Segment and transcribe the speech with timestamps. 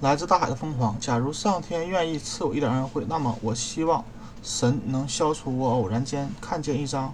[0.00, 0.98] 来自大海的疯狂。
[0.98, 4.02] 假如上天愿意赐我一点恩惠，那么我希望
[4.42, 7.12] 神能消除我偶然间看见一张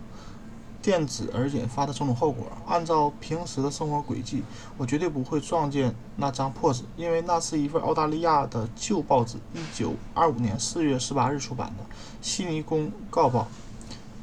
[0.81, 2.47] 电子而引发的种种后果。
[2.65, 4.45] 按照平时的生活轨迹，
[4.79, 11.83] 我绝对不会撞见那张破纸，因为那是一份澳大利亚的旧报纸，一九二五年四月十八日出版的
[12.21, 13.41] 《悉尼公告报》。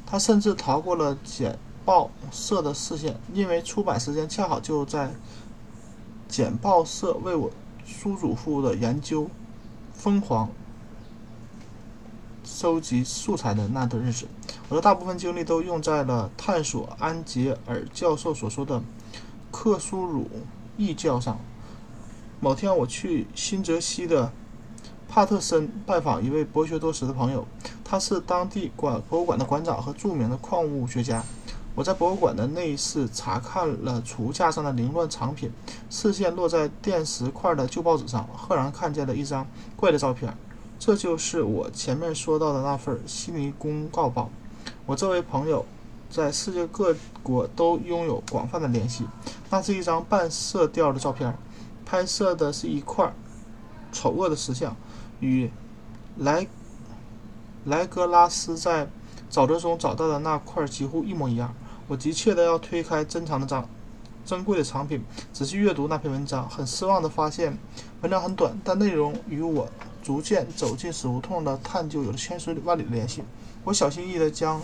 [0.06, 5.10] 它甚至逃过了简报社的视线，因为出版时间恰好就在
[6.26, 7.50] 简报社为我。
[7.86, 9.28] 苏祖父的研究
[9.92, 10.48] 疯狂
[12.44, 14.26] 收集素材的那段日子，
[14.68, 18.82] 我的大部分精力都用在了探索安杰尔教授所说的
[19.50, 20.28] 克苏鲁
[20.76, 21.38] 异教上。
[22.40, 24.30] 某天，我去新泽西的
[25.08, 27.46] 帕特森拜访一位博学多识的朋友，
[27.82, 31.24] 他是当地馆博物馆的馆长和著名的矿物学家。
[31.74, 35.50] 我在博物馆的内室查看了橱架上的凌乱藏品，
[35.90, 39.44] 视线落在电石块的旧报纸上，赫然看见了一张
[39.74, 40.36] 怪的照片。
[40.78, 44.30] 这就是我前面说到的那份《悉尼公告报》。
[44.86, 45.66] 我这位朋友
[46.08, 46.94] 在世界各
[47.24, 49.04] 国都拥有广泛的联系。
[49.50, 51.36] 那是一张半色调的照片，
[51.84, 53.12] 拍摄的是一块
[53.90, 54.76] 丑恶的石像，
[55.18, 55.50] 与
[56.18, 56.46] 莱
[57.64, 58.86] 莱格拉斯在
[59.28, 61.52] 沼泽中找到的那块几乎一模一样。
[61.86, 63.68] 我急切地要推开珍藏的藏
[64.24, 65.04] 珍贵的藏品，
[65.34, 66.48] 仔细阅读那篇文章。
[66.48, 67.58] 很失望地发现，
[68.00, 69.68] 文章很短，但内容与我
[70.02, 73.22] 逐渐走进死胡同的探究有着千丝万缕的联系。
[73.64, 74.62] 我小心翼翼地将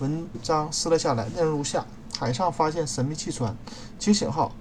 [0.00, 1.86] 文章撕了下来，内容如下：
[2.18, 3.56] 海上发现神秘汽船
[3.98, 4.52] “惊醒号”，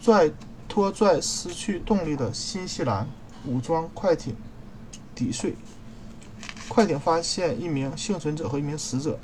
[0.00, 0.30] 拽
[0.66, 3.06] 拖拽失去动力的新西兰
[3.44, 4.34] 武装快艇
[5.14, 5.54] 抵税。
[6.66, 9.18] 快艇发现一名幸存者和一名死者。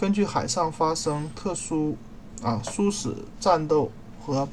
[0.00, 1.94] 根据海上发生特殊
[2.42, 4.48] 啊殊死战斗和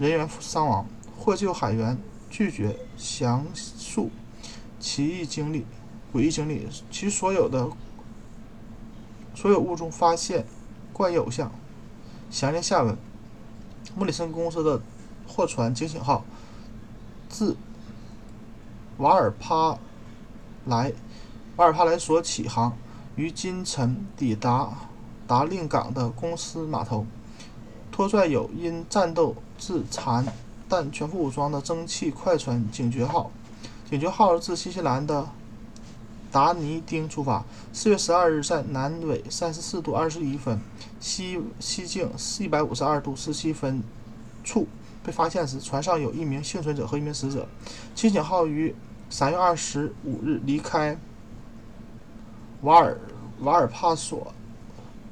[0.00, 0.84] 人员伤亡，
[1.16, 1.96] 获救海员
[2.28, 4.10] 拒绝详述
[4.80, 5.64] 奇异经历、
[6.12, 6.66] 诡异经历。
[6.90, 7.70] 其所有的
[9.32, 10.44] 所有物中发现
[10.92, 11.52] 怪异偶像。
[12.28, 12.98] 详列下文：
[13.94, 14.82] 莫里森公司的
[15.24, 16.24] 货船“警醒号”
[17.30, 17.56] 自
[18.98, 19.78] 瓦尔帕
[20.66, 20.92] 莱
[21.54, 22.76] 瓦尔帕莱索起航。
[23.20, 24.70] 于今晨抵达
[25.26, 27.04] 达令港的公司码头，
[27.92, 30.26] 拖拽有因战斗致残
[30.66, 33.30] 但全副武装的蒸汽快船“警觉号”。
[33.90, 35.28] 警觉号自新西兰的
[36.32, 37.44] 达尼丁出发，
[37.74, 40.58] 四月十二日在南纬三十四度二十一分、
[40.98, 43.82] 西西经一百五十二度十七分
[44.42, 44.66] 处
[45.04, 47.46] 被发现时，船上有一名幸存者和一名死者。
[47.94, 48.74] 清醒号于
[49.10, 50.98] 三月二十五日离开
[52.62, 52.98] 瓦尔。
[53.40, 54.34] 瓦尔帕索，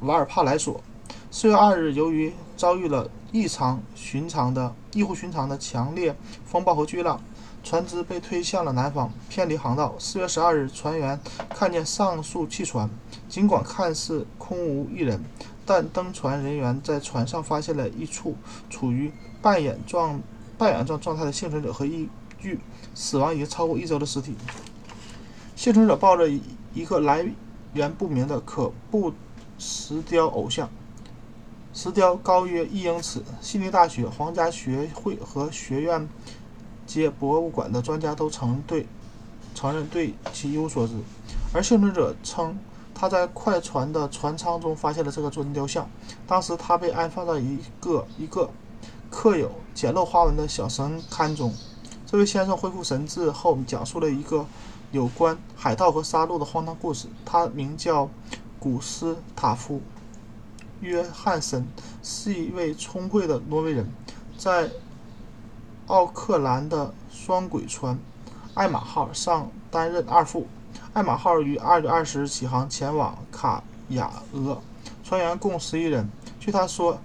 [0.00, 0.82] 瓦尔帕莱索。
[1.30, 7.18] 四月二日，由于遭遇了异常寻常的、异乎寻常的强烈风暴和巨浪，
[7.64, 9.94] 船只被推向了南方，偏离航道。
[9.98, 11.18] 四月十二日，船员
[11.54, 12.90] 看见上述汽船，
[13.30, 15.24] 尽管看似空无一人，
[15.64, 18.36] 但登船人员在船上发现了一处
[18.68, 20.20] 处于半掩状、
[20.58, 22.06] 半掩状状态的幸存者和一
[22.38, 22.60] 具
[22.94, 24.34] 死亡已经超过一周的尸体。
[25.56, 26.28] 幸存者抱着
[26.74, 27.26] 一个来。
[27.74, 29.12] 源不明的可布
[29.58, 30.68] 石雕偶像，
[31.74, 33.22] 石雕高约一英尺。
[33.40, 36.08] 悉尼大学、皇家学会和学院
[36.86, 38.86] 街博物馆的专家都曾对
[39.54, 40.94] 承认对其一无所知。
[41.52, 42.58] 而幸存者称，
[42.94, 45.88] 他在快船的船舱中发现了这个尊雕像。
[46.26, 48.50] 当时他被安放在一个一个
[49.10, 51.52] 刻有简陋花纹的小神龛中。
[52.06, 54.46] 这位先生恢复神智后，讲述了一个。
[54.90, 57.08] 有关海盗和杀戮的荒唐故事。
[57.24, 58.08] 他名叫
[58.58, 59.76] 古斯塔夫·
[60.80, 61.66] 约翰森，
[62.02, 63.90] 是一位聪慧的挪威人，
[64.36, 64.70] 在
[65.86, 67.98] 奥克兰的双轨船
[68.54, 70.46] “艾玛号”上担任二副。
[70.94, 74.60] 艾玛号于二月二十日起航前往卡雅俄，
[75.04, 76.08] 船员共十一人。
[76.40, 76.98] 据他说，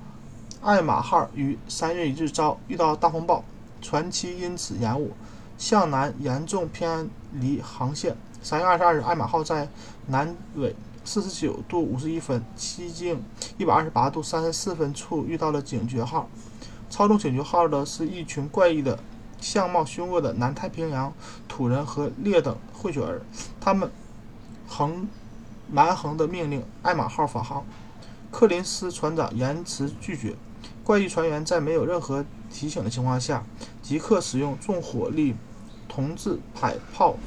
[0.61, 3.43] 艾玛号于三月一日遭遇到大风暴，
[3.81, 5.11] 船期因此延误，
[5.57, 7.09] 向南严重偏。
[7.39, 8.15] 离航线。
[8.43, 9.67] 三月二十二日，艾玛号在
[10.05, 13.23] 南纬四十九度五十一分、西经
[13.57, 16.29] 一百二十八度三十四分处遇到了警觉号。
[16.91, 18.99] 操纵警觉号的是一群怪异的、
[19.41, 21.11] 相貌凶恶的南太平洋
[21.47, 23.23] 土人和劣等混血儿。
[23.59, 23.89] 他们
[24.67, 25.07] 横
[25.71, 27.65] 蛮横地命令艾玛号返航。
[28.29, 30.35] 克林斯船长严词拒绝。
[30.83, 33.43] 怪异船员在没有任何提醒的情况下，
[33.81, 35.35] 即刻使用重火力。
[35.85, 37.17] 同志迫炮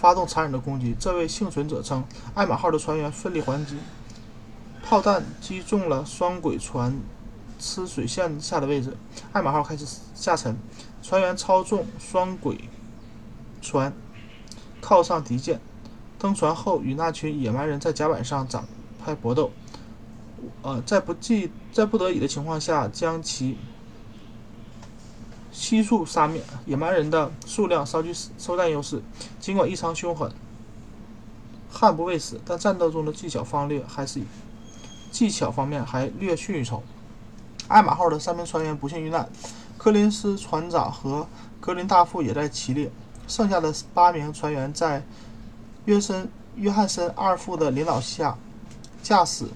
[0.00, 0.96] 发动残忍的攻击。
[0.98, 2.02] 这位幸存者称，
[2.34, 3.76] 艾玛号的船员奋力还击，
[4.82, 6.98] 炮弹击中了双轨船
[7.60, 8.96] 吃水线下的位置，
[9.32, 10.56] 艾玛号开始下沉。
[11.00, 12.58] 船员操纵双轨
[13.62, 13.92] 船
[14.80, 15.60] 靠上敌舰，
[16.18, 18.64] 登船后与那群野蛮人在甲板上展
[19.04, 19.52] 开搏斗。
[20.62, 23.56] 呃，在不计在不得已的情况下，将其
[25.52, 26.42] 悉数杀灭。
[26.66, 29.02] 野蛮人的数量稍具收战优势，
[29.38, 30.32] 尽管异常凶狠，
[31.70, 34.20] 悍不畏死，但战斗中的技巧方略还是
[35.10, 36.82] 技巧方面还略逊一筹。
[37.68, 39.28] 艾玛号的三名船员不幸遇难，
[39.78, 41.26] 柯林斯船长和
[41.60, 42.90] 格林大副也在其列。
[43.28, 45.04] 剩下的八名船员在
[45.84, 48.36] 约森约翰森二副的领导下，
[49.02, 49.46] 驾驶。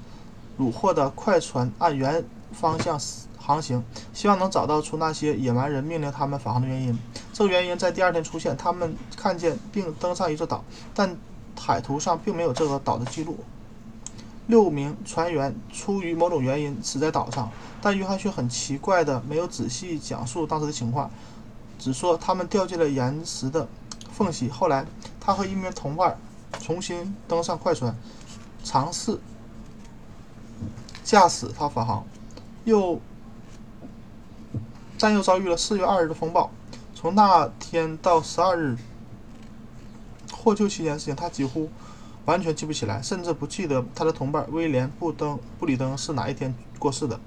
[0.58, 2.98] 虏获的快船按原方向
[3.36, 6.98] 航行，希望能找到出那些野蛮人命令他们返航的原因。
[7.32, 10.64] 这个原因在第二天出现，他们看见并登上一座岛，
[10.94, 11.16] 但
[11.58, 13.38] 海图上并没有这个岛的记录。
[14.46, 21.10] 六名船员出于某种原因死在岛上，但约翰却很奇怪的没有仔细讲述当时的情况，
[21.78, 23.66] 只说他们掉进了岩石的
[24.12, 24.48] 缝隙。
[24.48, 24.86] 后来，
[25.18, 26.16] 他和一名同伴
[26.60, 27.94] 重新登上快船，
[28.62, 29.18] 尝试。
[31.04, 32.04] 驾驶它返航，
[32.64, 32.98] 又
[34.98, 36.50] 但又遭遇了四月二日的风暴。
[36.94, 38.78] 从那天到十二日
[40.32, 41.68] 获救期间的事情，他几乎
[42.24, 47.20] 完全记不起来，甚至不记得他的同伴威廉·布登布里登是哪一天过世的。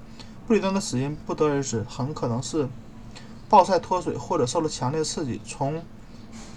[0.48, 2.68] 布里登的死因不得而知，很可能是
[3.48, 5.40] 暴晒脱水或者受了强烈刺激。
[5.46, 5.84] 从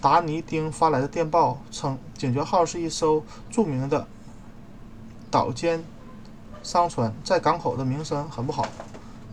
[0.01, 4.07] 达尼丁发来的电报称，警觉号是一艘著名的
[5.29, 5.83] 岛间。
[6.63, 8.65] 商船在港口的名声很不好。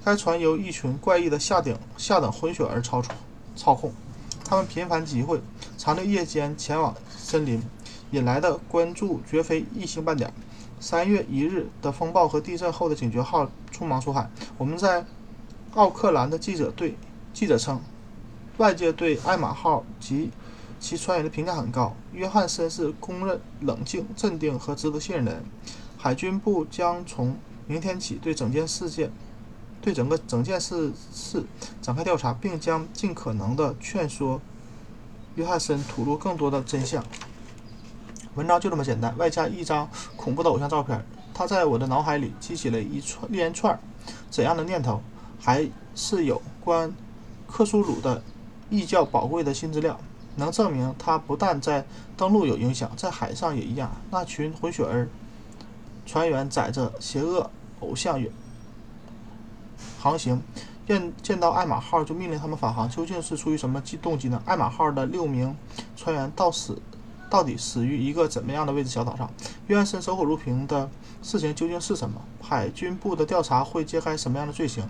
[0.05, 3.03] 该船由一群怪异的下顶下等混血儿操
[3.55, 3.93] 操控，
[4.45, 5.41] 他们频繁集会，
[5.77, 7.63] 常在夜间前往森林，
[8.13, 10.33] 引来的关注绝非一星半点。
[10.81, 14.31] 三月一日的风暴和地震后的警觉号匆忙出海。
[14.57, 15.05] 我们在
[15.75, 16.97] 奥克兰的记者对
[17.35, 17.81] 记者称，
[18.57, 20.31] 外界对艾玛号及
[20.81, 21.95] 其船员的评价很高。
[22.13, 25.45] 约翰森是公认冷静、镇定和值得信任的人。
[26.01, 27.37] 海军部将从
[27.67, 29.11] 明天起对整件事件、
[29.83, 31.45] 对整个整件事事
[31.83, 34.41] 展开调查，并将尽可能的劝说
[35.35, 37.05] 约翰森吐露更多的真相。
[38.37, 41.05] 文章就这么简单，外加一张恐怖的偶像照片，
[41.35, 43.79] 他在我的脑海里激起了一串连串
[44.31, 45.03] 怎样的念头？
[45.41, 46.95] 还是有关
[47.49, 48.23] 克苏鲁的
[48.71, 49.99] 异教宝贵的新资料，
[50.37, 51.85] 能证明他不但在
[52.17, 53.91] 登陆有影响，在海上也一样。
[54.13, 55.09] 那群混血儿。
[56.09, 57.51] 船员载着邪恶
[57.81, 58.33] 偶像远
[60.01, 60.41] 航行，
[60.87, 64.43] 见见到艾玛号就命令他们返航，究竟是出于什么机动机呢？
[64.47, 65.55] 艾玛号的六名
[65.95, 66.81] 船员到死
[67.29, 69.31] 到底死于一个怎么样的位置小岛上？
[69.67, 70.89] 约翰森守口如瓶的
[71.23, 72.23] 事情究竟是什么？
[72.41, 74.89] 海军部的调查会揭开什么样的罪行？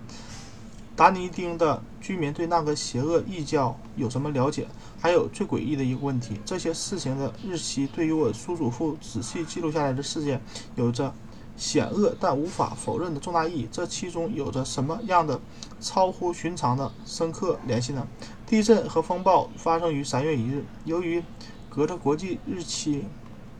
[0.99, 4.67] 达尼丁的居民对那个邪恶异教有什么了解？
[5.00, 10.41] 还有最诡异的一个问题：这些事情的日期对于我叔祖父仔细记录下来的事件
[10.75, 11.15] 有着
[11.56, 13.69] 险恶但无法否认的重大意义。
[13.71, 15.41] 这其中有着什么样的
[15.81, 18.05] 超乎寻常的深刻联系呢？
[18.45, 21.23] 地震和风暴发生于三月一日，由于
[21.69, 23.05] 隔着国际日期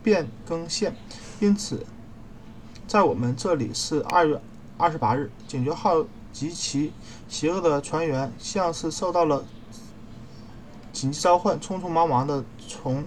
[0.03, 0.97] 变更线，
[1.39, 1.87] 因此
[2.89, 4.43] 在我们这里是二月
[4.77, 5.31] 二十八日。
[5.47, 6.05] 警觉号。
[6.39, 6.93] 及其
[7.29, 9.45] 邪恶的船员像是受到了
[10.93, 13.05] 紧急召唤，匆匆忙忙地从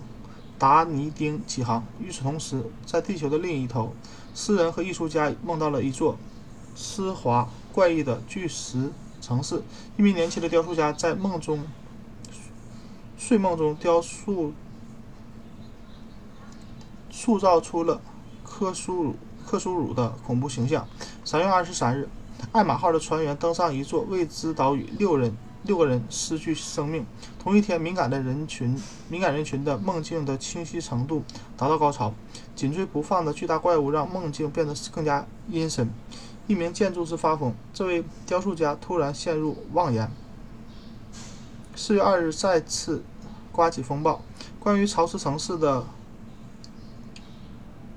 [0.60, 1.82] 达尼丁起航。
[1.98, 3.94] 与此同时，在地球的另一头，
[4.36, 6.18] 诗人和艺术家梦到了一座
[6.76, 9.64] 丝滑怪异的巨石城市。
[9.98, 11.64] 一名年轻的雕塑家在梦中、
[13.18, 14.52] 睡梦中雕塑、
[17.10, 18.02] 塑造出了
[18.44, 20.86] 克苏鲁、克苏鲁的恐怖形象。
[21.24, 22.10] 三月二十三日。
[22.52, 27.06] 艾玛号的船员登上一座未知岛屿，六人六个人失去生命。
[27.40, 31.24] 同一天，敏感的人群敏感人群的梦境的清晰程度
[31.56, 32.14] 达到高潮，
[32.56, 35.90] 紧追不放的巨大怪物让梦境变得更加阴森。
[36.48, 40.12] 一名建筑师发疯，这位雕塑家突然陷入妄言。
[41.76, 43.04] 四月二日，再次
[43.52, 44.22] 刮起风暴，
[44.60, 45.86] 关于潮湿城市的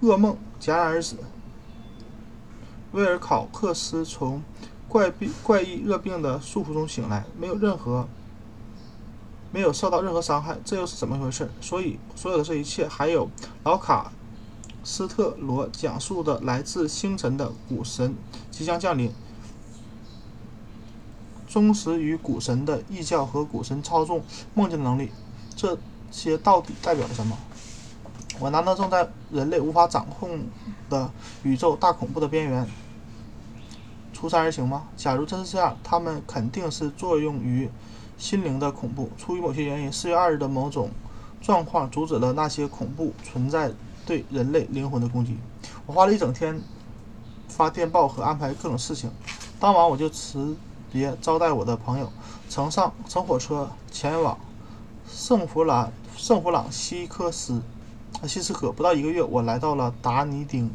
[0.02, 1.16] 噩梦戛然而止。
[2.94, 4.40] 威尔考克斯从
[4.88, 8.06] 怪病、怪异热病的束缚中醒来，没有任何、
[9.50, 11.50] 没有受到任何伤害，这又是怎么回事？
[11.60, 13.28] 所以，所有的这一切，还有
[13.64, 14.12] 老卡
[14.84, 18.14] 斯特罗讲述的来自星辰的古神
[18.52, 19.12] 即将降临，
[21.48, 24.22] 忠实于古神的异教和古神操纵
[24.54, 25.10] 梦境的能力，
[25.56, 25.76] 这
[26.12, 27.36] 些到底代表了什么？
[28.38, 30.46] 我难道正在人类无法掌控
[30.88, 31.10] 的
[31.42, 32.64] 宇宙大恐怖的边缘？
[34.24, 34.84] 出山而行吗？
[34.96, 37.68] 假如真是这样，他们肯定是作用于
[38.16, 39.10] 心灵的恐怖。
[39.18, 40.88] 出于某些原因，四月二日的某种
[41.42, 43.70] 状况阻止了那些恐怖存在
[44.06, 45.36] 对人类灵魂的攻击。
[45.84, 46.58] 我花了一整天
[47.48, 49.10] 发电报和安排各种事情。
[49.60, 50.56] 当晚我就辞
[50.90, 52.10] 别招待我的朋友，
[52.48, 54.38] 乘上乘火车前往
[55.06, 57.60] 圣弗兰圣弗朗西克斯
[58.26, 58.72] 西斯科。
[58.72, 60.70] 不到一个月，我来到了达尼丁，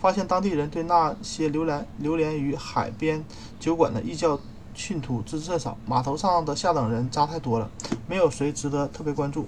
[0.00, 3.24] 发现当地人对那些流连流连于海边
[3.58, 4.40] 酒馆的异教
[4.74, 5.76] 信徒知之甚少。
[5.86, 7.70] 码头上的下等人渣太多了，
[8.08, 9.46] 没有谁值得特别关注。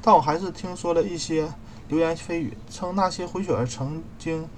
[0.00, 1.52] 但我还是听说了一些
[1.88, 4.48] 流言蜚语，称那些混血儿曾经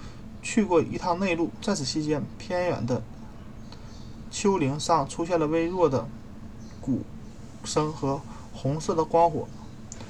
[0.42, 3.02] 去过一趟内陆，在此期间，偏远的
[4.30, 6.06] 丘陵上出现了微弱的
[6.80, 7.02] 鼓
[7.64, 8.20] 声和
[8.52, 9.48] 红色的光火。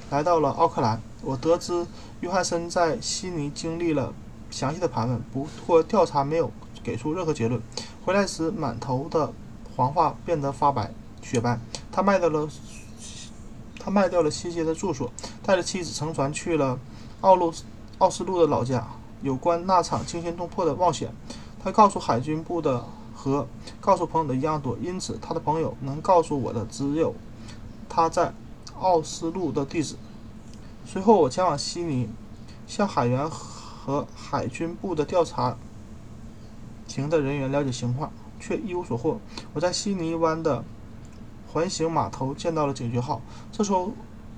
[0.09, 1.87] 来到了奥克兰，我得知
[2.19, 4.13] 约翰森在悉尼经历了
[4.53, 6.51] 详细的盘问，不过调查没有
[6.83, 7.59] 给出任何结论。
[8.05, 9.33] 回来时，满头的
[9.75, 10.93] 黄发变得发白
[11.23, 11.59] 雪白。
[11.91, 12.47] 他卖掉了。
[13.85, 15.11] 他卖掉了西街的住所，
[15.45, 16.79] 带着妻子乘船去了
[17.19, 17.53] 奥路
[17.97, 18.87] 奥斯陆的老家。
[19.21, 21.13] 有关那场惊心动魄的冒险，
[21.61, 23.45] 他告诉海军部的和
[23.81, 27.13] 告诉朋友的一样多，因此他的朋友能告诉我的只有
[27.89, 28.33] 他在
[28.79, 29.95] 奥斯陆的地址。
[30.85, 32.07] 随后我前往悉尼，
[32.65, 33.29] 向海员
[33.83, 35.57] 和海军部的调查
[36.87, 39.19] 庭的人员了解情况，却一无所获。
[39.53, 40.63] 我在悉尼湾的。
[41.53, 43.21] 环形码头见到了警觉号，
[43.51, 43.91] 这艘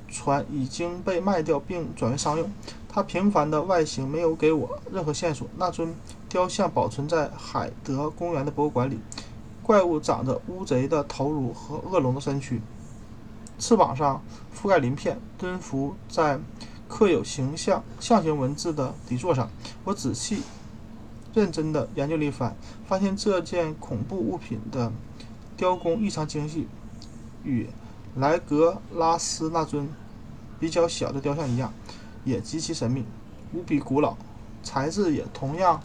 [0.10, 2.52] 船已经被卖掉并转为商用。
[2.90, 5.48] 它平凡的外形没有给我任何线索。
[5.56, 5.96] 那尊
[6.28, 9.00] 雕像保存在海德公园的博物馆里，
[9.64, 12.62] 怪物长着乌贼的头颅和恶龙的身躯，
[13.60, 14.22] 翅膀上
[14.54, 16.38] 覆盖鳞片，蹲伏在
[16.88, 19.50] 刻有形象象形文字的底座上。
[19.84, 20.44] 我仔细、
[21.34, 22.56] 认真地研究了一番，
[22.88, 24.92] 发现这件恐怖物品的
[25.58, 26.68] 雕工异常精细。
[27.44, 27.70] 与
[28.16, 29.88] 莱格拉斯那尊
[30.60, 31.72] 比较小的雕像一样，
[32.24, 33.06] 也极其神秘，
[33.54, 34.16] 无比古老，
[34.64, 35.80] 材质也同样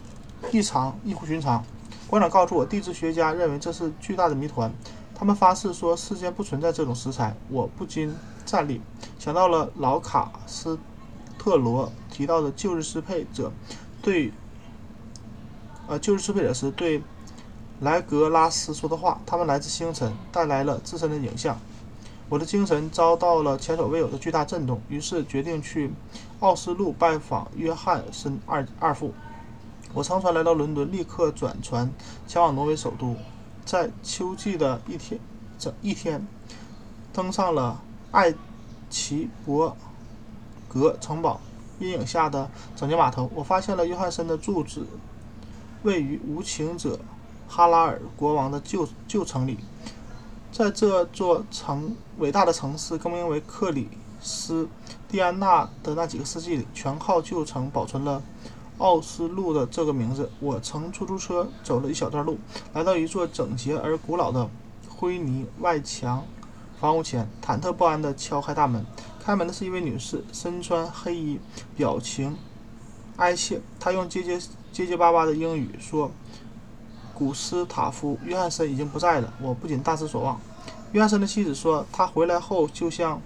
[0.51, 1.63] 异常异乎寻常。
[2.07, 4.73] 馆长告诉我，地质学家认为这是巨大的谜团，
[5.13, 7.35] 他们发誓说世间不存在这种石材。
[7.47, 8.11] 我不禁
[8.43, 8.81] 站立，
[9.19, 10.79] 想到了老卡斯
[11.41, 13.51] 特罗提到的旧日支配者
[13.99, 14.31] 对，
[15.87, 17.01] 呃，旧日支配者时对。
[17.79, 21.59] 莱格拉斯说的话，他们来自星辰，带来了自身的影像。
[22.29, 25.91] 我的精神遭到了前所未有的巨大震动，于是决定去
[26.41, 29.15] 奥斯陆拜访约翰森二二父。
[29.95, 31.91] 我乘船来到伦敦，立刻转船
[32.27, 33.15] 前往挪威首都。
[33.65, 35.19] 在秋季的一天，
[35.57, 36.27] 整一天，
[37.11, 37.81] 登上了
[38.11, 38.31] 艾
[38.91, 39.75] 奇伯
[40.71, 41.41] 格城堡
[41.79, 43.29] 阴影下的整洁码头。
[43.35, 44.85] 我发现了约翰森的住址，
[45.83, 46.99] 位于无情者。
[47.53, 49.57] 哈拉尔国王的旧旧城里，
[50.53, 53.89] 在这座城伟大的城市更名为克里
[54.21, 54.69] 斯
[55.09, 58.23] 蒂安娜的那几个世纪里，全靠旧城保存了
[58.77, 60.31] 奥斯陆的这个名字。
[60.39, 62.37] 我乘出租车走了一小段路，
[62.71, 64.49] 来到一座整洁而古老的
[64.87, 66.23] 灰泥外墙
[66.79, 68.85] 房屋前，忐忑不安地敲开大门。
[69.23, 71.39] 开门的是一位女士，身穿黑衣，
[71.77, 72.35] 表情
[73.17, 73.61] 哀切。
[73.79, 74.39] 她用结结
[74.71, 76.11] 结结巴巴的英语说。
[77.13, 80.41] 古斯塔夫·约翰森已经不在了，我不仅大失所望。
[80.91, 83.21] 约翰森的妻子说，他回来后就像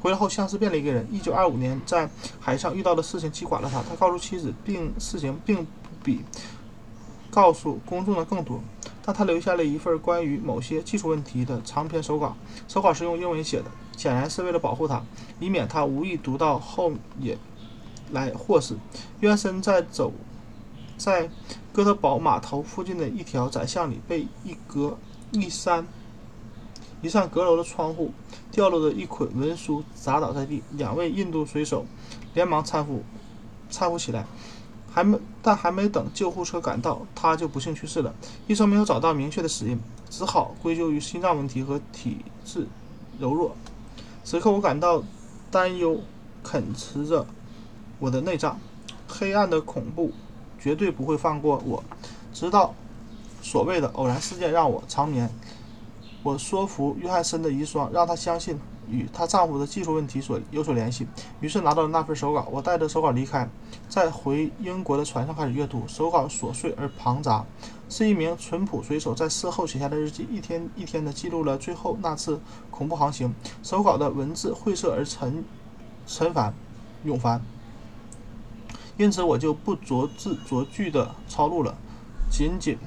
[0.00, 1.06] 回来后像是变了一个人。
[1.12, 2.08] 1925年在
[2.40, 3.82] 海上遇到的事情击垮了他。
[3.82, 5.70] 他告诉妻子，并事情并不
[6.02, 6.24] 比
[7.30, 8.58] 告诉公众的更多，
[9.04, 12.34] 但他留下了一份关于某些技术问题的长篇手稿。
[12.66, 13.66] 手稿是用英文写的，
[13.96, 15.02] 显然是为了保护他，
[15.40, 17.36] 以免他无意读到后也
[18.12, 18.76] 来祸事。
[19.20, 20.12] 约翰森在走。
[20.98, 21.28] 在
[21.74, 24.96] 哥德堡码头附近的一条窄巷里，被一格
[25.30, 25.86] 一扇
[27.02, 28.12] 一扇阁楼的窗户
[28.50, 30.62] 掉落的一捆文书砸倒在地。
[30.70, 31.84] 两位印度水手
[32.32, 33.04] 连忙搀扶
[33.70, 34.24] 搀扶起来，
[34.90, 38.14] 还没但还没等救护车赶到，他就不幸去世了。
[38.46, 42.66] 医生没有找到明确的死因，只好归咎于心脏问题和体质
[43.18, 43.54] 柔弱。
[44.26, 45.04] 此刻我感到
[45.52, 46.00] 担忧
[46.42, 47.24] 啃食着
[48.00, 48.58] 我的内脏，
[49.06, 50.10] 黑暗的恐怖。
[50.58, 51.84] 绝对不会放过我，
[52.32, 52.74] 直到
[53.40, 55.30] 所谓的偶然事件让我长眠。
[56.24, 58.58] 我说服约翰森的遗孀，让她相信
[58.90, 61.06] 与她丈夫的技术问题所有所联系。
[61.40, 63.48] 于是拿到了那份手稿，我带着手稿离开，
[63.88, 65.84] 在回英国的船上开始阅读。
[65.86, 67.44] 手稿琐碎而庞杂，
[67.88, 72.40] 是一名淳朴水手在事后写下的日记，一天一天地记录了最后那次
[72.70, 73.34] 恐怖航行。
[73.62, 75.44] 手稿的文字晦涩而沉
[76.06, 76.52] 沉繁
[77.04, 77.40] 永繁。
[78.96, 81.76] 因此，我就不着字着句地抄录了，
[82.30, 82.78] 仅仅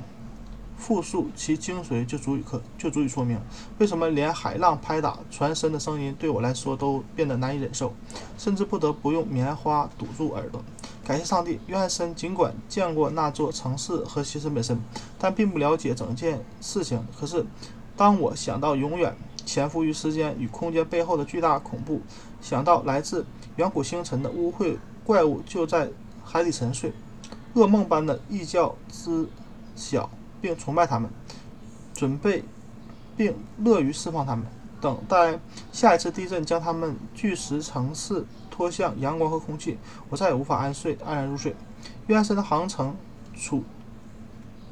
[0.77, 3.39] 复述其精髓就足以可就足以说明，
[3.77, 7.93] 为什么连海浪拍打船身的声音对我来说都变得难以忍受，
[8.37, 10.63] 甚至不得不用棉花堵住耳朵。
[11.09, 14.79] 感谢上帝，约翰森尽管见过那座城市和西神本身，
[15.17, 17.03] 但并不了解整件事情。
[17.19, 17.43] 可是，
[17.97, 21.99] 当我想到永远潜伏于时间与空间背后的巨大恐怖，
[22.43, 23.25] 想到来自
[23.55, 25.89] 远古星辰的污秽怪物就在
[26.23, 26.93] 海底沉睡，
[27.55, 29.27] 噩梦般的异教知
[29.75, 31.09] 晓并崇拜他们，
[31.95, 32.43] 准备
[33.17, 34.45] 并乐于释放他们，
[34.79, 35.39] 等待
[35.71, 38.23] 下一次地震将他们巨石城市。
[38.59, 39.77] 脱向阳光和空气，
[40.09, 41.55] 我再也无法安睡安然入睡。
[42.07, 42.93] 约翰森的航程
[43.33, 43.63] 初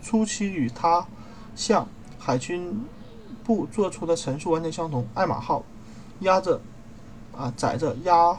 [0.03, 1.07] 初期与他
[1.55, 1.87] 向
[2.19, 2.83] 海军
[3.45, 5.07] 部做出的陈述完全相同。
[5.13, 5.63] 爱马号
[6.19, 6.59] 压着
[7.33, 8.37] 啊载着压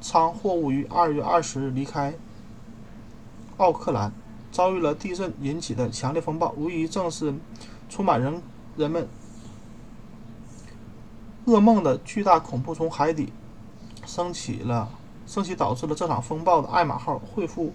[0.00, 2.12] 舱货物于二月二十日离开
[3.58, 4.12] 奥克兰，
[4.50, 7.32] 遭遇了地震引起的强烈风暴，无疑正是
[7.88, 8.42] 充满人
[8.76, 9.06] 人们
[11.46, 13.32] 噩梦的巨大恐怖从海底。
[14.14, 14.90] 升起了，
[15.26, 17.72] 升起导致了这场风暴的爱马号恢复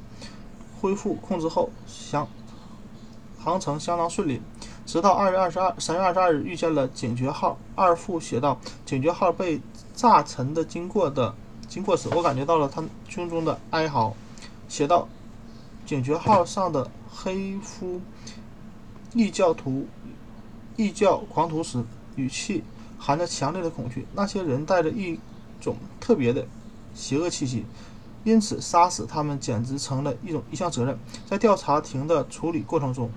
[0.79, 2.27] 恢复控制后，相
[3.39, 4.39] 航程相当顺利。
[4.85, 7.57] 直到二月二十二，三月二十二日遇见了警觉号。
[7.73, 9.59] 二副写道：“警觉号被
[9.95, 11.33] 炸沉的经过的
[11.67, 14.13] 经过时，我感觉到了他胸中的哀嚎。”
[14.69, 15.09] 写道
[15.87, 17.99] ：“警觉号上的黑夫
[19.15, 19.87] 异教徒
[20.75, 21.83] 异教狂徒时，
[22.15, 22.63] 语气
[22.99, 24.05] 含着强烈的恐惧。
[24.13, 25.19] 那些人带着一。”
[25.59, 26.45] 种特别的
[26.93, 27.65] 邪恶气息，
[28.23, 30.97] 因此杀死他们简直成了一种一项责任。
[31.25, 33.09] 在调查庭的处理过程中，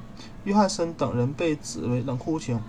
[0.44, 2.60] 约翰森等人被指为冷酷无情，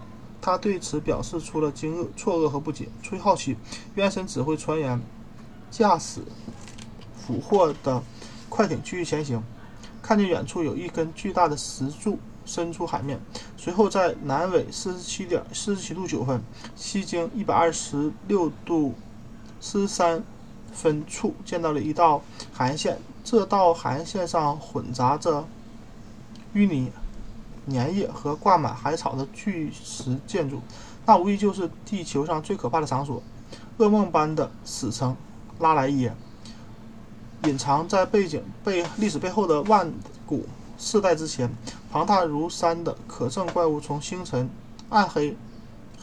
[0.41, 2.87] 他对此表示出了惊愕、错愕和不解。
[3.03, 3.55] 出于好奇，
[3.95, 5.01] 约翰森指挥船员
[5.69, 6.21] 驾驶
[7.15, 8.01] 俘获的
[8.49, 9.43] 快艇继续前行，
[10.01, 13.19] 看见远处有一根巨大的石柱伸出海面，
[13.55, 16.41] 随后在南纬四十七点四十七度九分，
[16.75, 18.95] 西经一百二十六度。
[19.61, 20.23] 十三
[20.73, 25.47] 分处见到了一道海岸线，这道海岸线上混杂着
[26.55, 26.91] 淤泥、
[27.69, 30.59] 粘液和挂满海草的巨石建筑，
[31.05, 33.21] 那无疑就是地球上最可怕的场所——
[33.77, 35.15] 噩梦般的死城
[35.59, 36.13] 拉莱耶。
[37.43, 39.93] 隐藏在背景背历史背后的万
[40.25, 40.47] 古
[40.77, 41.49] 世代之前，
[41.91, 44.49] 庞大如山的可憎怪物从星辰
[44.89, 45.37] 暗黑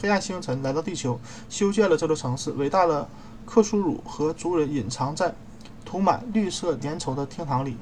[0.00, 1.18] 黑暗星辰来到地球，
[1.48, 3.08] 修建了这座城市，伟大的。
[3.48, 5.34] 克苏鲁和族人隐藏在
[5.82, 7.78] 涂满绿色粘稠的厅堂里，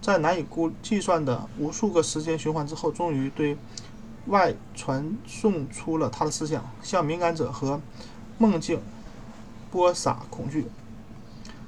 [0.00, 3.58] 在难以估计算的无数个时间循环之后，终于对
[4.28, 7.78] 外传送出了他的思想，向敏感者和
[8.38, 8.80] 梦境
[9.70, 10.68] 播撒恐惧，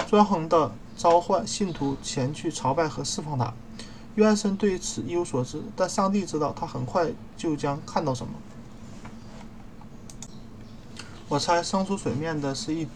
[0.06, 3.52] 专横地召唤信徒前去朝拜和释放他。
[4.14, 8.32] 约翰森对此一无所知，但上帝知道他很快就将看到什么。
[11.28, 12.88] 我猜升出水面的是一。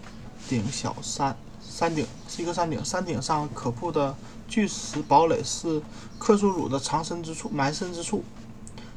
[0.49, 4.15] 顶小山，山顶是一个山顶，山顶上可怖的
[4.47, 5.83] 巨石堡垒是
[6.19, 8.23] 克苏鲁的藏身之处、埋身之处。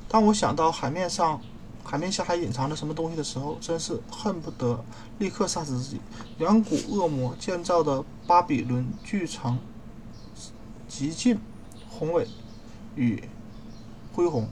[0.08, 1.40] 当我想到海面上、
[1.84, 4.84] 海面下还隐藏着什么东西的时候，真是恨不得
[5.18, 6.00] 立刻杀死自己。
[6.38, 9.60] 两股恶魔建造的巴比伦巨城，
[10.88, 11.40] 极尽
[11.90, 12.28] 宏伟
[12.96, 13.24] 与
[14.14, 14.48] 恢宏，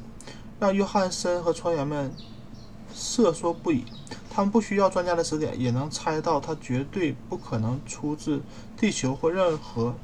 [0.60, 2.12] 让约翰森和船员们
[2.94, 3.86] 瑟缩不已。
[4.38, 8.40] 他们不需要专家的指点，也能猜到它绝对不可能出自
[8.80, 9.96] 地球或任何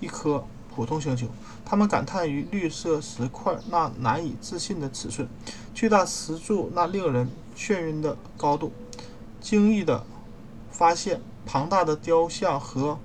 [0.00, 0.44] 一颗
[0.74, 1.28] 普通星球。
[1.64, 5.28] 他们感叹于绿色石块那难以置信的尺寸，
[5.72, 8.72] 巨大石柱那令人眩晕的高度，
[9.40, 10.04] 惊异地
[10.68, 12.98] 发现庞大的雕像和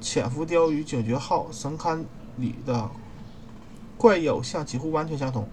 [0.00, 2.04] 潜伏雕与警觉号神龛
[2.36, 2.88] 里的
[3.98, 5.48] 怪异偶像几乎完全相同。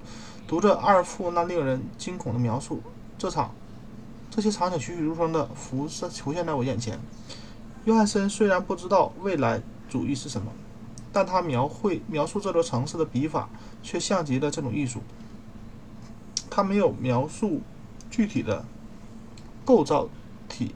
[0.48, 2.84] 读着二副那令人惊恐的描述，
[3.18, 3.52] 这场。
[4.36, 7.00] 这些场景栩栩如生地浮现浮现在我眼前。
[7.86, 10.52] 约翰森虽然不知道未来主义是什么，
[11.12, 13.48] 但他描绘描述这座城市的笔法
[13.84, 15.02] 却像极了这种艺术。
[16.50, 17.62] 他没有描述
[18.10, 18.66] 具体的
[19.64, 20.10] 构造
[20.50, 20.74] 体、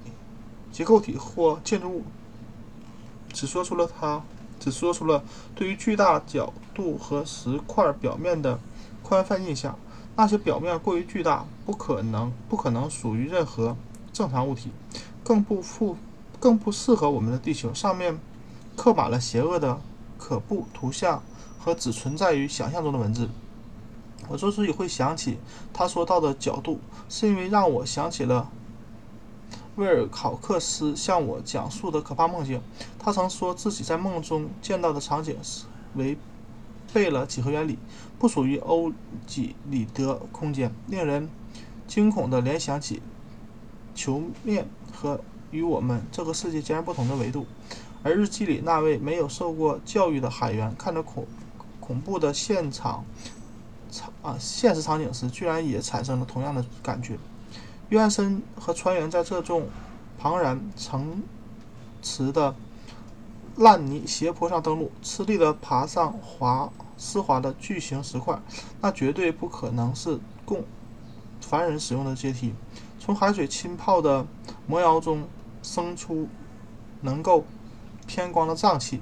[0.72, 2.04] 结构体或建筑物，
[3.34, 4.22] 只说出了他
[4.60, 5.24] 只说出了
[5.56, 8.60] 对于巨大角度和石块表面的
[9.02, 9.80] 宽泛印象。
[10.18, 13.78] 那些表面过于巨大，不可能不可能属于任何
[14.12, 14.72] 正常物体，
[15.24, 15.96] 更不复
[16.40, 17.72] 更不适合我们的地球。
[17.72, 18.20] 上面
[18.76, 19.80] 刻满了邪恶的
[20.18, 21.22] 可怖图像
[21.60, 23.30] 和只存在于想象中的文字。
[24.28, 25.38] 我之所以会想起
[25.72, 28.50] 他说到的角度，是因为让我想起了
[29.76, 32.60] 威尔考克斯向我讲述的可怕梦境。
[32.98, 36.18] 他曾说自己在梦中见到的场景是为
[36.92, 37.78] 背了几何原理，
[38.20, 38.92] 不属于欧
[39.26, 41.30] 几里得空间，令人
[41.88, 43.02] 惊恐地联想起
[43.94, 47.46] 球面和与我们这个世界截然不同的维度。
[48.04, 51.26] 而日记里那位没有受过教育的海员，看着恐
[51.80, 53.04] 恐怖的现场
[53.92, 57.18] 场啊现实场景时，居然也产生了同样的感觉。
[57.90, 59.68] 约翰森和船员在这种
[60.18, 61.22] 庞然成
[62.02, 62.56] 池的
[63.56, 68.42] 烂泥斜坡上登陆，吃力地爬上滑丝滑的巨型石块，
[68.82, 70.64] 那绝对不可能是供
[71.40, 72.54] 凡人使用的阶梯。
[73.00, 74.26] 从海水浸泡的
[74.66, 75.28] 魔窑中
[75.62, 76.28] 生出
[77.02, 77.46] 能够
[78.06, 79.02] 偏光的瘴气，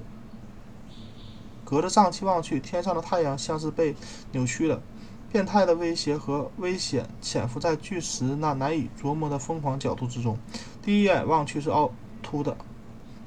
[1.64, 3.96] 隔着瘴气望去，天上的太阳像是被
[4.32, 4.80] 扭曲了。
[5.28, 10.38] 变态的威胁和危险潜伏在巨石那难以琢磨的疯狂角度之中。
[10.80, 11.90] 第一眼望去是凹
[12.22, 12.56] 凸的，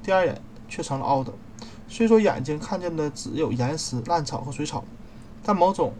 [0.01, 1.33] 第二眼却成了凹的。
[1.89, 4.83] 虽说眼睛看见的只有岩石、烂草和水草，
[5.43, 5.93] 但某种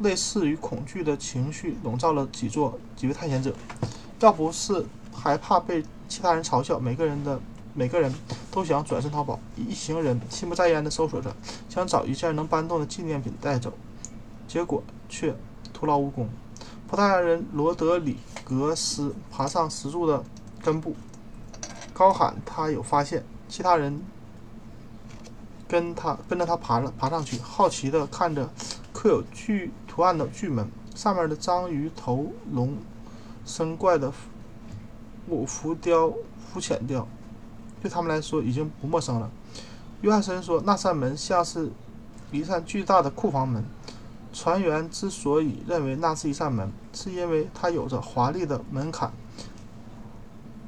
[0.00, 3.54] 类似于恐惧的情绪笼罩了几座几位探险者。
[4.20, 7.38] 要不是害怕被其他人嘲笑，每个人的
[7.74, 8.12] 每个人
[8.50, 9.38] 都想转身逃跑。
[9.54, 11.36] 一行人心不在焉地搜索着，
[11.68, 13.70] 想找一件能搬动的纪念品带走，
[14.48, 15.36] 结果却
[15.74, 16.26] 徒劳无功。
[16.88, 20.24] 葡萄牙人罗德里格斯爬上石柱的
[20.62, 20.96] 根部，
[21.92, 23.22] 高喊他有发现。
[23.46, 24.00] 其他人
[25.68, 28.48] 跟他跟着他爬了爬上去，好奇地看着
[28.92, 32.76] 刻有巨图案的巨门，上面的章鱼头龙。
[33.46, 34.10] 生怪的
[35.28, 36.10] 木浮雕、
[36.50, 37.06] 浮浅雕，
[37.82, 39.30] 对他们来说已经不陌生了。
[40.00, 41.70] 约翰森说：“那扇门像是
[42.32, 43.62] 一扇巨大的库房门。
[44.32, 49.12] 船员之所以认为那是一扇门，是因为它有着华丽的门槛、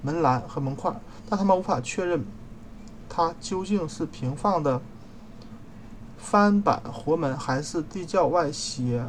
[0.03, 2.23] 门栏和门框，但他们无法确认
[3.17, 4.83] 它究竟是平放的
[6.19, 9.07] 翻板活门，还是地窖外斜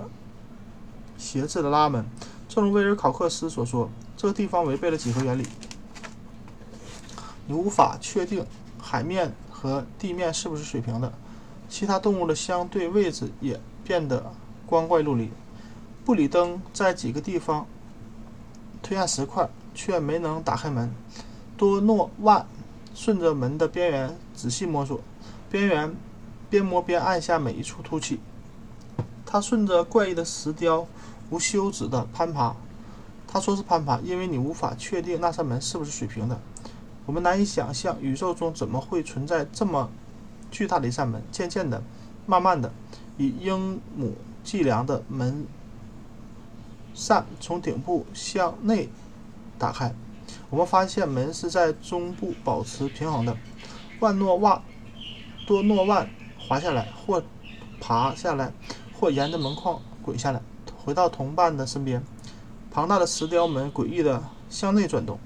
[1.17, 2.05] 斜制的拉门。”
[2.47, 5.45] 正如威尔考克斯所说，这个地方违背了几何原理。
[7.47, 8.45] 你无法确定
[8.81, 11.11] 海面和地面是不是水平的。
[11.67, 14.31] 其他动物的相对位置也变得
[14.65, 15.29] 光怪陆离。
[16.05, 17.67] 布里登在几个地方
[18.81, 20.95] 推按石块，却没能打开门。
[21.57, 22.47] 多诺万
[22.97, 24.99] 顺着门的边缘仔细摸索，
[25.51, 25.95] 边缘
[26.49, 28.19] 边摸边按下每一处凸起。
[29.23, 30.87] 他顺着怪异的石雕。
[31.29, 32.55] 无休止的攀爬，
[33.27, 36.39] 他说是攀爬，因为你无法确定那扇门是不是水平的。
[37.05, 39.91] 我们难以想象宇宙中怎么会存在这么
[40.49, 41.21] 巨大的一扇门。
[41.29, 41.83] 渐渐的，
[42.25, 42.71] 慢慢的，
[43.17, 45.45] 以英亩计量的门
[46.95, 48.87] 扇从顶部向内
[49.59, 49.93] 打开。
[50.49, 53.35] 我们发现门是在中部保持平衡的。
[53.99, 54.61] 万诺万
[55.45, 57.21] 多诺万滑下来，或
[57.81, 58.53] 爬下来，
[58.93, 60.41] 或沿着门框滚下来。
[60.77, 62.01] 回到同伴的身边，
[62.71, 65.19] 庞大的石雕门诡异地向内转动，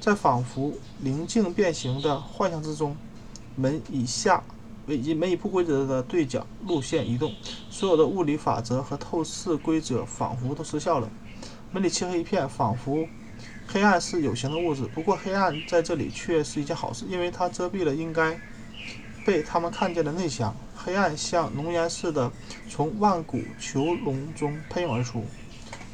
[0.00, 2.94] 在仿佛灵镜变形的幻象之中，
[3.56, 4.42] 门以下
[4.86, 7.32] 以门以不规则的对角路线移动，
[7.70, 11.08] 所有的物理法则和透视规则仿佛都失效了。
[11.72, 13.06] 门里漆黑一片，仿佛
[13.70, 14.82] 黑暗是有形的物质。
[14.94, 18.40] 不过，黑暗在这里却是一件好事，因为它遮蔽了应该
[19.26, 20.56] 被他们看见的内墙。
[20.74, 22.32] 黑暗像浓烟似的
[22.68, 25.22] 从万古囚笼中喷涌而出，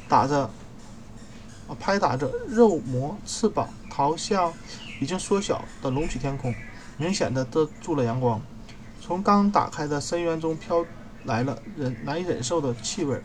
[0.07, 0.49] 打着
[1.79, 4.53] 拍打着肉膜翅膀，逃向
[5.01, 6.55] 已经缩小的隆起天空，
[6.97, 8.41] 明显的遮住了阳光。
[9.01, 10.85] 从刚打开的深渊中飘
[11.25, 13.19] 来了忍难以忍受的气味。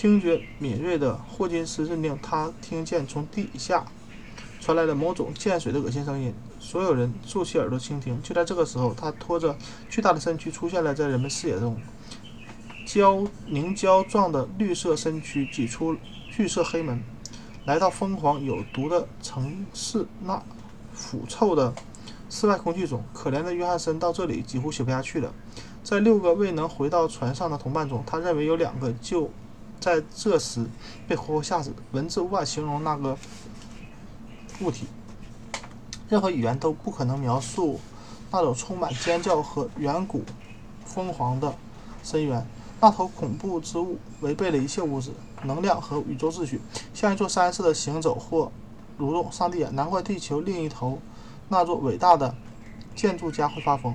[0.00, 3.84] 听觉敏锐的霍金斯认定他听见从地下
[4.60, 6.32] 传来了某种溅水的恶心声音。
[6.60, 8.22] 所有人竖起耳朵倾听。
[8.22, 9.58] 就在这个时候，他拖着
[9.90, 11.76] 巨大的身躯出现了在人们视野中。
[12.86, 15.96] 胶凝胶状的绿色身躯挤出
[16.30, 17.02] 巨色黑门，
[17.64, 20.40] 来到疯狂有毒的城市那
[20.92, 21.74] 腐臭的
[22.30, 23.02] 室外空气中。
[23.12, 25.34] 可怜的约翰森到这里几乎写不下去了。
[25.82, 29.28] 在六个未能回到船上的同伴中，他认为有两个就
[29.80, 30.66] 在这时
[31.06, 31.72] 被活活吓死。
[31.92, 33.16] 文字无法形容那个
[34.60, 34.86] 物体。
[36.08, 37.78] 任何语言都不可能描述
[38.30, 40.22] 那种充满尖叫和远古
[40.84, 41.54] 疯狂的
[42.02, 42.46] 深渊。
[42.80, 45.10] 那头恐怖之物违背了一切物质、
[45.42, 46.60] 能量和宇宙秩序，
[46.94, 48.52] 像一座山似的行走或
[48.98, 49.30] 蠕动。
[49.32, 51.00] 上帝啊，难怪地球另一头
[51.48, 52.34] 那座伟大的
[52.94, 53.94] 建筑家会发疯，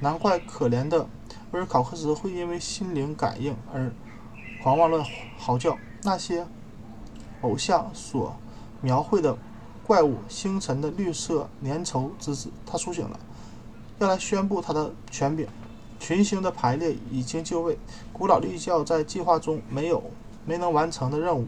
[0.00, 1.08] 难怪可怜的
[1.52, 3.92] 威尔考克斯会因为心灵感应而
[4.64, 5.04] 狂妄乱
[5.36, 5.76] 嚎叫。
[6.04, 6.46] 那些
[7.42, 8.34] 偶像所
[8.80, 9.36] 描绘的。
[9.86, 13.20] 怪物星辰的绿色粘稠之子，他苏醒了，
[13.98, 15.46] 要来宣布他的权柄。
[16.00, 17.78] 群星的排列已经就位，
[18.10, 20.02] 古老立教在计划中没有
[20.46, 21.46] 没能完成的任务，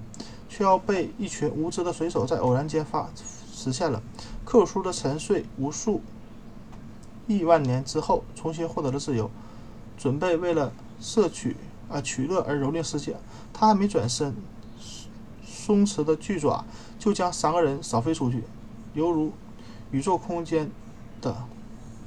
[0.50, 3.08] 却要被一群无知的水手在偶然间发
[3.50, 4.02] 实现了。
[4.44, 6.02] 克鲁苏的沉睡无数
[7.26, 9.30] 亿万年之后，重新获得了自由，
[9.96, 11.56] 准备为了摄取
[11.88, 13.16] 啊取乐而蹂躏世界。
[13.52, 14.34] 他还没转身，
[15.44, 16.64] 松弛的巨爪
[16.98, 18.44] 就将三个人扫飞出去，
[18.94, 19.32] 犹如
[19.90, 20.70] 宇宙空间
[21.20, 21.36] 的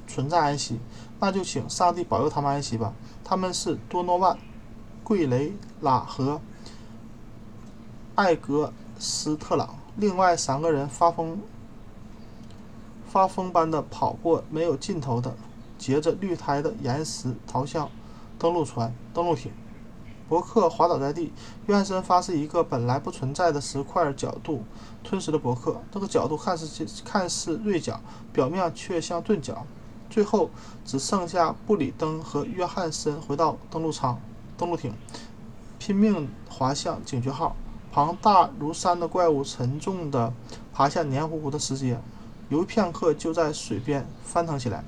[0.06, 0.78] 存在安息。
[1.18, 2.94] 那就请上帝保佑他们安息吧。
[3.22, 4.38] 他们是多诺万、
[5.04, 6.40] 桂雷拉和
[8.14, 9.74] 艾格斯特朗。
[9.96, 11.38] 另外三个人发疯、
[13.06, 15.36] 发疯般的跑过没有尽头的
[15.76, 17.90] 结着绿苔的岩石，逃向
[18.38, 19.52] 登陆船、登陆艇。
[20.30, 21.32] 伯克滑倒在地，
[21.66, 24.62] 约翰森发射一个本来不存在的石块角度
[25.02, 25.82] 吞噬了伯克。
[25.90, 28.00] 这个角度看似看似锐角，
[28.32, 29.66] 表面却像钝角。
[30.08, 30.48] 最后
[30.84, 34.20] 只剩下布里登和约翰森回到登陆舱、
[34.56, 34.94] 登陆艇，
[35.80, 37.56] 拼命滑向警觉号。
[37.90, 40.32] 庞大如山的怪物沉重地
[40.72, 42.00] 爬下黏糊糊的石阶，
[42.50, 44.84] 犹豫片刻，就在水边翻腾起来。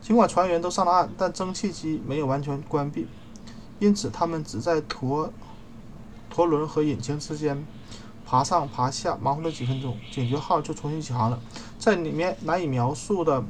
[0.00, 3.06] 尽管船员都上了岸，但蒸汽机没有完全关闭，
[3.78, 5.32] 因此他们只在陀
[6.30, 7.66] 陀轮和引擎之间
[8.26, 11.40] 爬上爬下，忙活了几分钟，警觉号就重新起航了。
[11.78, 13.44] 在里面难以描述的。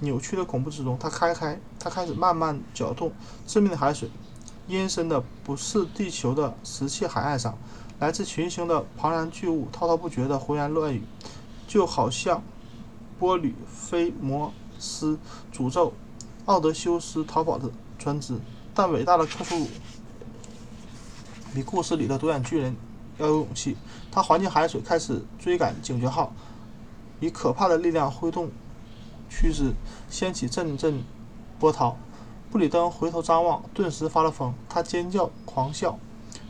[0.00, 3.10] 扭曲的恐怖之中，它开开，它开始慢慢搅动。
[3.46, 4.10] 致命的海水，
[4.68, 7.56] 阴森的不是地球的石器海岸上，
[7.98, 11.02] 来自群星的庞然巨物，滔滔不绝的胡言乱语，
[11.66, 12.42] 就好像
[13.18, 15.18] 波吕菲摩斯
[15.50, 15.94] 诅咒
[16.44, 17.70] 奥德修斯逃跑的
[18.06, 18.38] 船只。
[18.72, 19.66] 但伟大的克苏鲁
[21.52, 22.76] 比故事里的独眼巨人
[23.18, 23.76] 要有勇气。
[24.12, 26.32] 他环境海水，开始追赶警觉号，
[27.18, 28.48] 以可怕的力量挥动。
[29.28, 29.72] 驱之，
[30.08, 31.02] 掀起阵阵
[31.58, 31.96] 波涛。
[32.48, 34.54] 布里登回头张望，顿时发了疯。
[34.68, 35.98] 他尖叫、狂笑，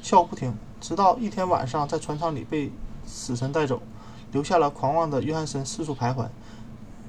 [0.03, 2.71] 笑不停，直到一天晚上，在船舱里被
[3.07, 3.81] 死神带走，
[4.31, 6.29] 留下了狂妄的约翰森四处徘徊。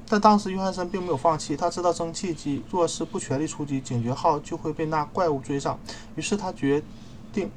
[0.09, 5.77] 但当时约翰森并没有放弃，他知道蒸汽机若是不全力出击，警觉号就会被那怪物追上。
[6.15, 6.81] 于是他决
[7.33, 7.51] 定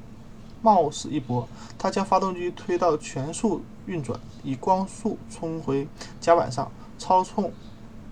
[0.61, 1.47] 冒死一搏。
[1.77, 5.87] 他将发动机推到全速运转，以光速冲回
[6.19, 7.51] 甲板上，操纵。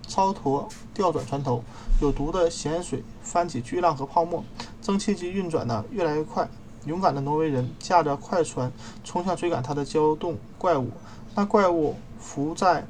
[0.08, 1.62] 超陀调转船头，
[2.00, 4.42] 有毒的咸水翻起巨浪和泡沫，
[4.82, 6.48] 蒸汽机运转的越来越快。
[6.84, 8.72] 勇敢的挪威人驾着快船
[9.04, 10.90] 冲向追赶他的胶冻怪物，
[11.36, 12.84] 那怪物浮在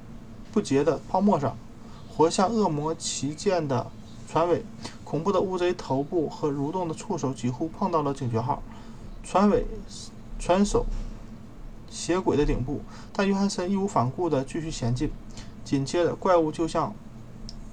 [0.53, 1.57] 不洁的泡沫上，
[2.09, 3.91] 活像恶魔旗舰的
[4.29, 4.65] 船尾。
[5.05, 8.63] 恐怖的乌贼头部和蠕动的触手几乎碰到了警觉号，
[9.25, 9.67] 船尾、
[10.39, 10.87] 船首、
[11.91, 12.81] 斜轨的顶部，
[13.13, 15.11] 但约翰森义无反顾地继续前进。
[15.65, 16.95] 紧接着，怪物就像。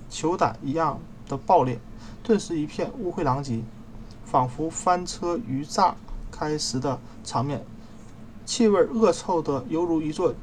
[0.10, 1.78] 球胆一样的爆裂，
[2.24, 3.62] 顿时一片污秽狼藉，
[4.26, 5.96] 仿佛翻车鱼炸
[6.32, 7.62] 开时的场面，
[8.46, 10.34] 气味恶臭的犹如一座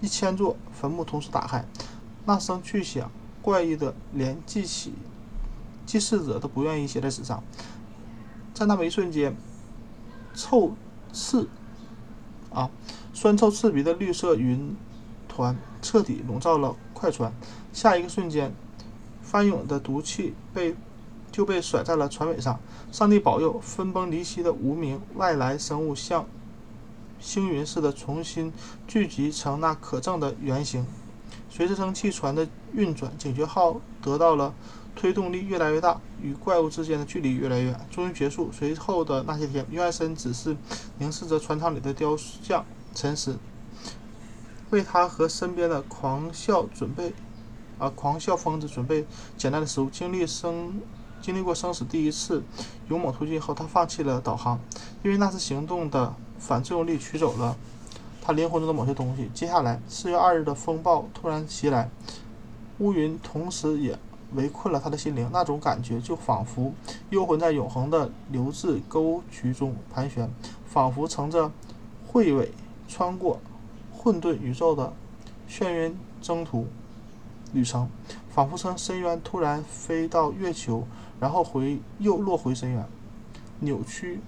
[0.00, 1.64] 一千座坟墓同时打开。
[2.26, 3.10] 那声巨响，
[3.40, 4.92] 怪异的连记起
[5.86, 7.42] 记事者都不愿意写在纸上。
[8.54, 9.36] 在那么一瞬间，
[10.34, 10.74] 臭
[11.12, 11.48] 刺
[12.52, 12.70] 啊，
[13.12, 14.76] 酸臭刺鼻的绿色云
[15.28, 17.32] 团彻底笼罩了快船。
[17.72, 18.54] 下一个瞬间。
[19.22, 20.74] 翻涌的毒气被
[21.30, 22.58] 就被甩在了船尾上。
[22.90, 23.60] 上帝保佑！
[23.60, 26.26] 分崩离析的无名外来生物向
[27.20, 28.52] 星云似的重新
[28.88, 30.86] 聚集成那可憎的圆形。
[31.48, 34.54] 随着蒸汽船的运转，警觉号得到了
[34.96, 38.50] 推动力越来越大，与怪物之间的距离越来越远，终于结束。
[38.50, 40.56] 随后的那些天，约翰森只是
[40.98, 43.38] 凝视着船舱里的雕像，沉思，
[44.70, 47.12] 为他和身边的狂笑准备。
[47.78, 47.90] 啊！
[47.96, 49.06] 狂笑疯子准备
[49.38, 49.88] 简单的食物。
[49.88, 50.82] 经历生
[51.20, 52.42] 经历过生死第一次
[52.88, 54.58] 勇猛突进后，他放弃了导航，
[55.02, 57.56] 因为那次行动的反作用力取走了
[58.22, 59.30] 他灵魂中的某些东西。
[59.34, 61.90] 接下来，四月二日的风暴突然袭来，
[62.78, 63.98] 乌云同时也
[64.34, 65.28] 围困了他的心灵。
[65.32, 66.72] 那种感觉就仿佛
[67.10, 70.30] 幽魂在永恒的流质沟渠中盘旋，
[70.66, 71.50] 仿佛乘着
[72.10, 72.52] 彗尾
[72.88, 73.40] 穿过
[73.92, 74.92] 混沌宇宙的
[75.48, 76.66] 眩晕征途。
[77.52, 77.90] 旅程
[78.32, 80.86] 仿佛从深渊突然飞到月球，
[81.20, 82.88] 然后回又落回深渊。
[83.60, 84.20] 扭曲、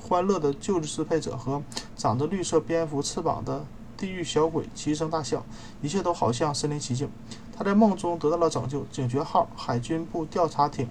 [0.00, 1.62] 欢乐的旧日支配者和
[1.96, 3.64] 长着绿色蝙蝠翅膀的
[3.96, 5.44] 地狱小鬼齐声大笑，
[5.80, 7.08] 一切都好像身临其境。
[7.56, 8.84] 他在梦中得到了拯救。
[8.90, 10.88] 警觉号海军部调查艇，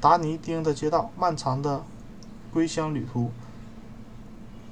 [0.00, 1.84] 达尼丁的街道，漫长的
[2.50, 3.30] 归乡旅途，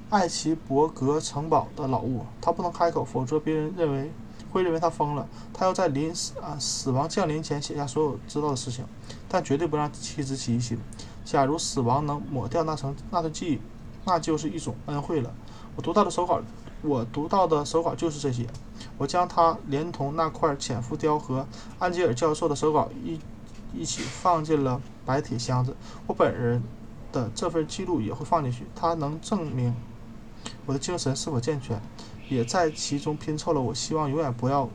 [0.09, 2.25] 艾奇伯格城堡的老屋。
[2.41, 4.11] 他不能开口，否则别人认为。
[4.49, 5.27] 会认为他疯了。
[5.53, 8.85] 他要在临死啊死亡降临前写下所有知道的事情，
[9.29, 10.77] 但绝对不让妻子起疑心。
[11.25, 13.59] 假如死亡能抹掉那层那段记忆，
[14.05, 15.33] 那就是一种恩惠了。
[15.75, 16.41] 我读到的手稿，
[16.81, 18.47] 我读到的手稿就是这些。
[18.97, 21.45] 我将它连同那块浅浮雕和
[21.79, 23.19] 安吉尔教授的手稿一
[23.73, 25.75] 一起放进了白铁箱子。
[26.07, 26.63] 我本人
[27.11, 29.75] 的这份记录也会放进去，它能证明
[30.65, 31.81] 我的精神是否健全，
[32.29, 34.69] 也在其中拼凑了我希望永远不要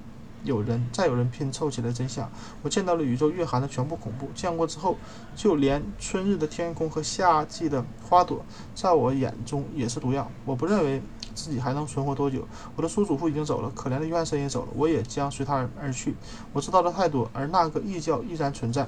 [0.44, 2.31] 有人再有人拼凑起来真相。
[2.62, 4.96] 我见到了宇宙蕴含的全部恐怖，见过之后，
[5.35, 10.31] 就连春日的天空和夏季的花朵，在我眼中也是毒药。
[10.44, 11.02] 我不认为。
[11.35, 12.46] 自己还能存活多久？
[12.76, 16.14] 我的叔祖父已经走了，可怜的约翰森也走了，我也将随他而去。
[16.52, 18.87] 我知道的太多，而那个异教依然存在。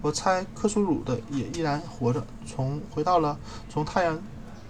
[0.00, 3.36] 我猜克苏鲁的也依然活着，从回到了
[3.68, 4.16] 从太阳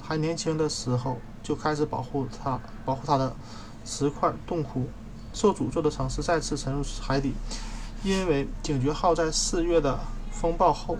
[0.01, 3.37] 还年轻的时候就开始保护他，保护他的
[3.85, 4.87] 石块洞窟。
[5.33, 7.33] 受诅咒的城市再次沉入海底，
[8.05, 9.99] 因为警觉号在四月的
[10.31, 10.99] 风暴后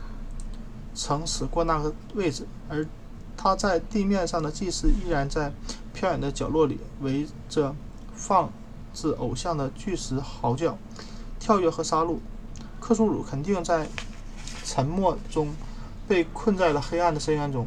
[0.95, 2.87] 曾驶过那个位置，而。
[3.35, 5.53] 他在地面上的祭司依然在
[5.93, 7.75] 飘远的角落里围着
[8.15, 8.53] 放
[8.95, 10.79] 置偶像的巨石嚎叫、
[11.41, 12.19] 跳跃和杀戮。
[12.79, 13.89] 克苏鲁肯定在
[14.65, 15.55] 沉默中
[16.07, 17.67] 被困在了黑暗的深渊中，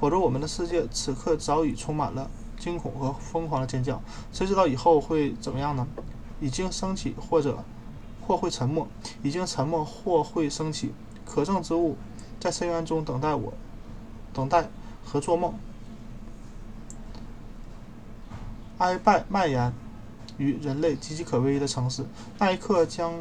[0.00, 2.28] 否则我们的世界此刻早已充满了
[2.62, 4.00] 惊恐和疯狂的尖叫。
[4.32, 5.84] 谁知道以后会怎么样呢？
[6.40, 7.64] 已经升起，或者
[8.24, 8.86] 或会沉默；
[9.24, 10.92] 已经沉默，或会升起。
[11.24, 11.96] 可证之物
[12.38, 13.52] 在深渊中等待我，
[14.32, 14.68] 等待。
[15.04, 15.52] 和做梦，
[18.78, 19.72] 哀拜蔓延
[20.38, 22.06] 于人类岌岌可危的城市，
[22.38, 23.12] 那一刻将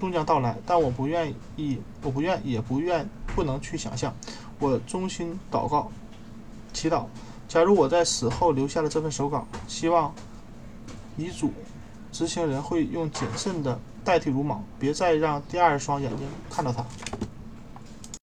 [0.00, 0.56] 终将到来。
[0.64, 4.14] 但我不愿意，我不愿，也不愿，不能去想象。
[4.58, 5.92] 我衷心祷告、
[6.72, 7.04] 祈祷：
[7.50, 10.14] 假如我在死后留下了这份手稿，希望
[11.16, 11.52] 遗嘱
[12.12, 16.86] 执行人会用谨慎的代替鲁莽，别再让第二双眼睛看到他。